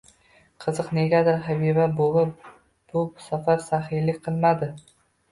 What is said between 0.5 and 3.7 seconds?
Qiziq, negadir Habiba buvi bu safar